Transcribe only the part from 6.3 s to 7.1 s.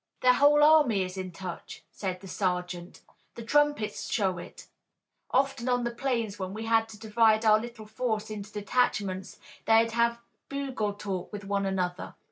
when we had to